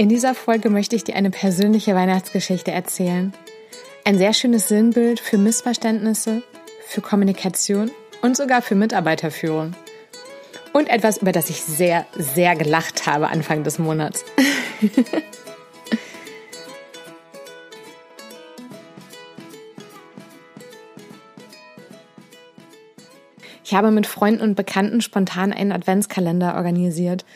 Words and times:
In 0.00 0.08
dieser 0.08 0.34
Folge 0.34 0.70
möchte 0.70 0.96
ich 0.96 1.04
dir 1.04 1.14
eine 1.14 1.28
persönliche 1.28 1.94
Weihnachtsgeschichte 1.94 2.70
erzählen. 2.70 3.34
Ein 4.02 4.16
sehr 4.16 4.32
schönes 4.32 4.66
Sinnbild 4.66 5.20
für 5.20 5.36
Missverständnisse, 5.36 6.42
für 6.86 7.02
Kommunikation 7.02 7.90
und 8.22 8.34
sogar 8.34 8.62
für 8.62 8.76
Mitarbeiterführung. 8.76 9.74
Und 10.72 10.88
etwas, 10.88 11.18
über 11.18 11.32
das 11.32 11.50
ich 11.50 11.62
sehr, 11.62 12.06
sehr 12.16 12.56
gelacht 12.56 13.06
habe 13.06 13.28
Anfang 13.28 13.62
des 13.62 13.78
Monats. 13.78 14.24
ich 23.62 23.74
habe 23.74 23.90
mit 23.90 24.06
Freunden 24.06 24.40
und 24.40 24.54
Bekannten 24.54 25.02
spontan 25.02 25.52
einen 25.52 25.72
Adventskalender 25.72 26.54
organisiert. 26.54 27.26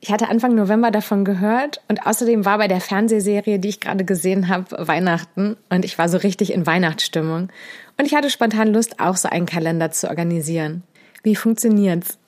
Ich 0.00 0.12
hatte 0.12 0.28
Anfang 0.28 0.54
November 0.54 0.90
davon 0.90 1.24
gehört 1.24 1.80
und 1.88 2.06
außerdem 2.06 2.44
war 2.44 2.58
bei 2.58 2.68
der 2.68 2.80
Fernsehserie, 2.80 3.58
die 3.58 3.68
ich 3.68 3.80
gerade 3.80 4.04
gesehen 4.04 4.48
habe, 4.48 4.86
Weihnachten 4.86 5.56
und 5.70 5.84
ich 5.84 5.98
war 5.98 6.08
so 6.08 6.18
richtig 6.18 6.52
in 6.52 6.66
Weihnachtsstimmung. 6.66 7.48
Und 7.96 8.04
ich 8.06 8.14
hatte 8.14 8.30
spontan 8.30 8.72
Lust, 8.72 9.00
auch 9.00 9.16
so 9.16 9.28
einen 9.28 9.46
Kalender 9.46 9.90
zu 9.90 10.08
organisieren. 10.08 10.84
Wie 11.24 11.34
funktioniert's? 11.34 12.18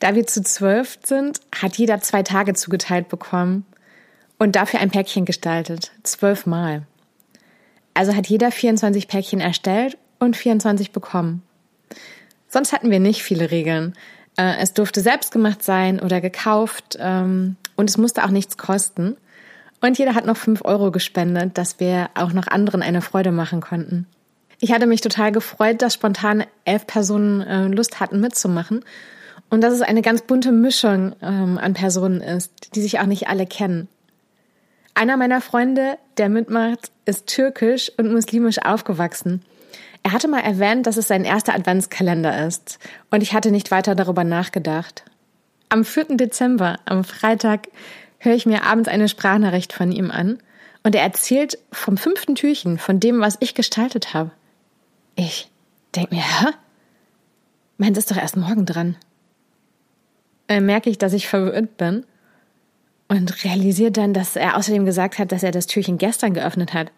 Da 0.00 0.14
wir 0.14 0.26
zu 0.26 0.42
zwölf 0.42 0.98
sind, 1.02 1.40
hat 1.54 1.76
jeder 1.78 2.00
zwei 2.00 2.22
Tage 2.22 2.52
zugeteilt 2.52 3.08
bekommen 3.08 3.64
und 4.38 4.54
dafür 4.54 4.80
ein 4.80 4.90
Päckchen 4.90 5.24
gestaltet. 5.24 5.92
Zwölfmal. 6.02 6.82
Also 7.94 8.14
hat 8.14 8.26
jeder 8.26 8.50
24 8.50 9.08
Päckchen 9.08 9.40
erstellt 9.40 9.96
und 10.18 10.36
24 10.36 10.90
bekommen. 10.90 11.42
Sonst 12.48 12.72
hatten 12.72 12.90
wir 12.90 13.00
nicht 13.00 13.22
viele 13.22 13.50
Regeln. 13.50 13.94
Äh, 14.36 14.56
es 14.60 14.72
durfte 14.72 15.00
selbst 15.00 15.32
gemacht 15.32 15.62
sein 15.62 16.00
oder 16.00 16.20
gekauft 16.20 16.96
ähm, 17.00 17.56
und 17.76 17.90
es 17.90 17.98
musste 17.98 18.24
auch 18.24 18.30
nichts 18.30 18.56
kosten. 18.56 19.16
Und 19.80 19.98
jeder 19.98 20.14
hat 20.14 20.26
noch 20.26 20.36
fünf 20.36 20.64
Euro 20.64 20.90
gespendet, 20.90 21.58
dass 21.58 21.78
wir 21.78 22.08
auch 22.14 22.32
noch 22.32 22.46
anderen 22.46 22.82
eine 22.82 23.02
Freude 23.02 23.32
machen 23.32 23.60
konnten. 23.60 24.06
Ich 24.60 24.72
hatte 24.72 24.86
mich 24.86 25.02
total 25.02 25.30
gefreut, 25.30 25.82
dass 25.82 25.94
spontan 25.94 26.44
elf 26.64 26.86
Personen 26.86 27.42
äh, 27.42 27.66
Lust 27.66 28.00
hatten 28.00 28.20
mitzumachen 28.20 28.84
und 29.50 29.60
dass 29.60 29.74
es 29.74 29.82
eine 29.82 30.02
ganz 30.02 30.22
bunte 30.22 30.52
Mischung 30.52 31.14
ähm, 31.20 31.58
an 31.58 31.74
Personen 31.74 32.20
ist, 32.20 32.74
die 32.74 32.80
sich 32.80 32.98
auch 32.98 33.06
nicht 33.06 33.28
alle 33.28 33.46
kennen. 33.46 33.88
Einer 34.94 35.16
meiner 35.16 35.40
Freunde, 35.40 35.98
der 36.16 36.28
mitmacht, 36.28 36.92
ist 37.04 37.26
türkisch 37.26 37.92
und 37.98 38.12
muslimisch 38.12 38.58
aufgewachsen. 38.64 39.42
Er 40.02 40.12
hatte 40.12 40.28
mal 40.28 40.40
erwähnt, 40.40 40.86
dass 40.86 40.96
es 40.96 41.08
sein 41.08 41.24
erster 41.24 41.54
Adventskalender 41.54 42.46
ist 42.46 42.78
und 43.10 43.22
ich 43.22 43.32
hatte 43.32 43.50
nicht 43.50 43.70
weiter 43.70 43.94
darüber 43.94 44.24
nachgedacht. 44.24 45.04
Am 45.68 45.84
4. 45.84 46.16
Dezember, 46.16 46.78
am 46.84 47.04
Freitag, 47.04 47.68
höre 48.18 48.34
ich 48.34 48.46
mir 48.46 48.64
abends 48.64 48.88
eine 48.88 49.08
Sprachnachricht 49.08 49.72
von 49.72 49.92
ihm 49.92 50.10
an 50.10 50.38
und 50.82 50.94
er 50.94 51.02
erzählt 51.02 51.58
vom 51.72 51.96
fünften 51.96 52.34
Türchen, 52.34 52.78
von 52.78 53.00
dem, 53.00 53.20
was 53.20 53.36
ich 53.40 53.54
gestaltet 53.54 54.14
habe. 54.14 54.30
Ich 55.16 55.50
denk 55.94 56.10
mir, 56.10 56.22
hä? 56.22 56.48
Meins 57.78 57.98
ist 57.98 58.10
doch 58.10 58.16
erst 58.16 58.36
morgen 58.36 58.66
dran. 58.66 58.96
Dann 60.46 60.66
merke 60.66 60.90
ich, 60.90 60.98
dass 60.98 61.12
ich 61.12 61.26
verwirrt 61.26 61.76
bin 61.76 62.04
und 63.08 63.44
realisiere 63.44 63.90
dann, 63.90 64.12
dass 64.12 64.36
er 64.36 64.56
außerdem 64.56 64.84
gesagt 64.84 65.18
hat, 65.18 65.32
dass 65.32 65.42
er 65.42 65.50
das 65.50 65.66
Türchen 65.66 65.98
gestern 65.98 66.34
geöffnet 66.34 66.74
hat. 66.74 66.92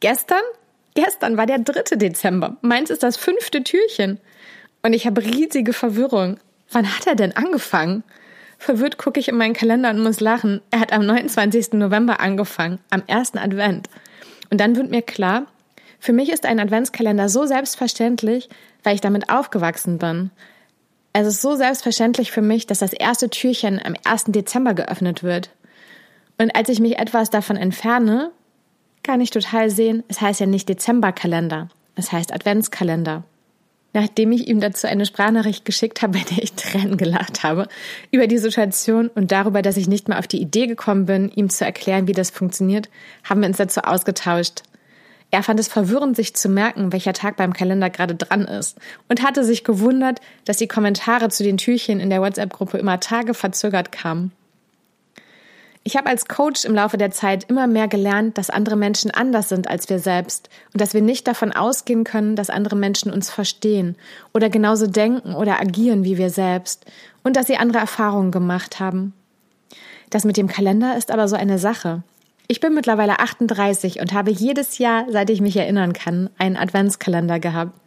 Gestern? 0.00 0.42
Gestern 0.96 1.36
war 1.36 1.44
der 1.44 1.58
3. 1.58 1.96
Dezember. 1.96 2.56
Meins 2.62 2.88
ist 2.88 3.02
das 3.02 3.18
fünfte 3.18 3.62
Türchen. 3.62 4.18
Und 4.82 4.94
ich 4.94 5.06
habe 5.06 5.22
riesige 5.22 5.74
Verwirrung. 5.74 6.38
Wann 6.72 6.90
hat 6.96 7.06
er 7.06 7.14
denn 7.14 7.36
angefangen? 7.36 8.02
Verwirrt 8.56 8.96
gucke 8.96 9.20
ich 9.20 9.28
in 9.28 9.36
meinen 9.36 9.52
Kalender 9.52 9.90
und 9.90 10.02
muss 10.02 10.20
lachen. 10.20 10.62
Er 10.70 10.80
hat 10.80 10.94
am 10.94 11.04
29. 11.04 11.74
November 11.74 12.20
angefangen, 12.20 12.78
am 12.88 13.02
ersten 13.06 13.36
Advent. 13.36 13.90
Und 14.50 14.58
dann 14.58 14.74
wird 14.74 14.90
mir 14.90 15.02
klar, 15.02 15.46
für 16.00 16.14
mich 16.14 16.30
ist 16.32 16.46
ein 16.46 16.58
Adventskalender 16.58 17.28
so 17.28 17.44
selbstverständlich, 17.44 18.48
weil 18.82 18.94
ich 18.94 19.02
damit 19.02 19.28
aufgewachsen 19.28 19.98
bin. 19.98 20.30
Es 21.12 21.26
ist 21.26 21.42
so 21.42 21.56
selbstverständlich 21.56 22.32
für 22.32 22.42
mich, 22.42 22.66
dass 22.66 22.78
das 22.78 22.94
erste 22.94 23.28
Türchen 23.28 23.78
am 23.84 23.96
1. 24.04 24.24
Dezember 24.28 24.72
geöffnet 24.72 25.22
wird. 25.22 25.50
Und 26.38 26.56
als 26.56 26.70
ich 26.70 26.80
mich 26.80 26.98
etwas 26.98 27.28
davon 27.28 27.58
entferne, 27.58 28.32
kann 29.06 29.20
ich 29.20 29.30
total 29.30 29.70
sehen, 29.70 30.02
es 30.08 30.20
heißt 30.20 30.40
ja 30.40 30.46
nicht 30.46 30.68
Dezemberkalender, 30.68 31.68
es 31.94 32.10
heißt 32.10 32.32
Adventskalender. 32.32 33.22
Nachdem 33.92 34.32
ich 34.32 34.48
ihm 34.48 34.58
dazu 34.58 34.88
eine 34.88 35.06
Sprachnachricht 35.06 35.64
geschickt 35.64 36.02
habe, 36.02 36.18
bei 36.18 36.24
der 36.24 36.42
ich 36.42 36.54
Tränen 36.54 36.96
gelacht 36.96 37.44
habe, 37.44 37.68
über 38.10 38.26
die 38.26 38.38
Situation 38.38 39.08
und 39.08 39.30
darüber, 39.30 39.62
dass 39.62 39.76
ich 39.76 39.86
nicht 39.86 40.08
mehr 40.08 40.18
auf 40.18 40.26
die 40.26 40.40
Idee 40.40 40.66
gekommen 40.66 41.06
bin, 41.06 41.30
ihm 41.30 41.48
zu 41.48 41.64
erklären, 41.64 42.08
wie 42.08 42.12
das 42.12 42.30
funktioniert, 42.30 42.88
haben 43.22 43.40
wir 43.42 43.48
uns 43.48 43.58
dazu 43.58 43.82
ausgetauscht. 43.82 44.64
Er 45.30 45.44
fand 45.44 45.60
es 45.60 45.68
verwirrend, 45.68 46.16
sich 46.16 46.34
zu 46.34 46.48
merken, 46.48 46.92
welcher 46.92 47.12
Tag 47.12 47.36
beim 47.36 47.52
Kalender 47.52 47.90
gerade 47.90 48.16
dran 48.16 48.42
ist 48.42 48.76
und 49.08 49.22
hatte 49.22 49.44
sich 49.44 49.62
gewundert, 49.62 50.20
dass 50.44 50.56
die 50.56 50.68
Kommentare 50.68 51.28
zu 51.28 51.44
den 51.44 51.58
Türchen 51.58 52.00
in 52.00 52.10
der 52.10 52.20
WhatsApp-Gruppe 52.20 52.78
immer 52.78 52.98
Tage 52.98 53.34
verzögert 53.34 53.92
kamen. 53.92 54.32
Ich 55.86 55.96
habe 55.96 56.08
als 56.08 56.26
Coach 56.26 56.64
im 56.64 56.74
Laufe 56.74 56.96
der 56.96 57.12
Zeit 57.12 57.44
immer 57.44 57.68
mehr 57.68 57.86
gelernt, 57.86 58.38
dass 58.38 58.50
andere 58.50 58.74
Menschen 58.74 59.12
anders 59.12 59.48
sind 59.48 59.70
als 59.70 59.88
wir 59.88 60.00
selbst 60.00 60.50
und 60.72 60.80
dass 60.80 60.94
wir 60.94 61.00
nicht 61.00 61.28
davon 61.28 61.52
ausgehen 61.52 62.02
können, 62.02 62.34
dass 62.34 62.50
andere 62.50 62.74
Menschen 62.74 63.12
uns 63.12 63.30
verstehen 63.30 63.94
oder 64.34 64.50
genauso 64.50 64.88
denken 64.88 65.36
oder 65.36 65.60
agieren 65.60 66.02
wie 66.02 66.18
wir 66.18 66.28
selbst 66.30 66.86
und 67.22 67.36
dass 67.36 67.46
sie 67.46 67.56
andere 67.56 67.78
Erfahrungen 67.78 68.32
gemacht 68.32 68.80
haben. 68.80 69.12
Das 70.10 70.24
mit 70.24 70.36
dem 70.36 70.48
Kalender 70.48 70.96
ist 70.96 71.12
aber 71.12 71.28
so 71.28 71.36
eine 71.36 71.60
Sache. 71.60 72.02
Ich 72.48 72.58
bin 72.58 72.74
mittlerweile 72.74 73.20
38 73.20 74.00
und 74.00 74.12
habe 74.12 74.32
jedes 74.32 74.78
Jahr, 74.78 75.06
seit 75.08 75.30
ich 75.30 75.40
mich 75.40 75.56
erinnern 75.56 75.92
kann, 75.92 76.30
einen 76.36 76.56
Adventskalender 76.56 77.38
gehabt. 77.38 77.78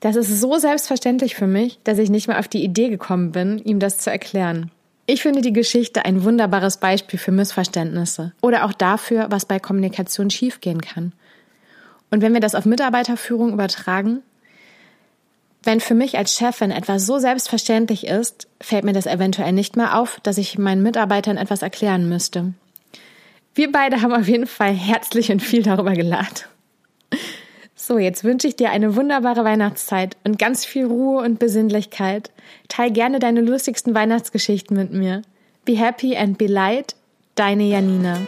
Das 0.00 0.16
ist 0.16 0.40
so 0.40 0.58
selbstverständlich 0.58 1.36
für 1.36 1.46
mich, 1.46 1.78
dass 1.84 1.98
ich 1.98 2.10
nicht 2.10 2.26
mehr 2.26 2.40
auf 2.40 2.48
die 2.48 2.64
Idee 2.64 2.88
gekommen 2.88 3.30
bin, 3.30 3.58
ihm 3.58 3.78
das 3.78 3.98
zu 3.98 4.10
erklären. 4.10 4.72
Ich 5.06 5.22
finde 5.22 5.42
die 5.42 5.52
Geschichte 5.52 6.04
ein 6.04 6.24
wunderbares 6.24 6.78
Beispiel 6.78 7.18
für 7.18 7.32
Missverständnisse 7.32 8.32
oder 8.40 8.64
auch 8.64 8.72
dafür, 8.72 9.26
was 9.30 9.44
bei 9.44 9.58
Kommunikation 9.58 10.30
schiefgehen 10.30 10.80
kann. 10.80 11.12
Und 12.10 12.22
wenn 12.22 12.32
wir 12.32 12.40
das 12.40 12.54
auf 12.54 12.64
Mitarbeiterführung 12.64 13.52
übertragen, 13.52 14.22
wenn 15.62 15.80
für 15.80 15.94
mich 15.94 16.16
als 16.16 16.34
Chefin 16.34 16.70
etwas 16.70 17.06
so 17.06 17.18
selbstverständlich 17.18 18.06
ist, 18.06 18.48
fällt 18.60 18.84
mir 18.84 18.92
das 18.92 19.06
eventuell 19.06 19.52
nicht 19.52 19.76
mehr 19.76 19.98
auf, 19.98 20.20
dass 20.22 20.38
ich 20.38 20.58
meinen 20.58 20.82
Mitarbeitern 20.82 21.36
etwas 21.36 21.62
erklären 21.62 22.08
müsste. 22.08 22.54
Wir 23.54 23.70
beide 23.70 24.02
haben 24.02 24.12
auf 24.12 24.28
jeden 24.28 24.46
Fall 24.46 24.72
herzlich 24.72 25.30
und 25.30 25.40
viel 25.40 25.62
darüber 25.62 25.92
gelacht. 25.92 26.48
So, 27.76 27.98
jetzt 27.98 28.22
wünsche 28.22 28.46
ich 28.46 28.56
dir 28.56 28.70
eine 28.70 28.94
wunderbare 28.94 29.44
Weihnachtszeit 29.44 30.16
und 30.24 30.38
ganz 30.38 30.64
viel 30.64 30.86
Ruhe 30.86 31.22
und 31.22 31.38
Besinnlichkeit. 31.38 32.30
Teil 32.68 32.92
gerne 32.92 33.18
deine 33.18 33.40
lustigsten 33.40 33.94
Weihnachtsgeschichten 33.94 34.76
mit 34.76 34.92
mir. 34.92 35.22
Be 35.64 35.76
happy 35.76 36.16
and 36.16 36.38
be 36.38 36.46
light, 36.46 36.94
deine 37.34 37.64
Janina. 37.64 38.20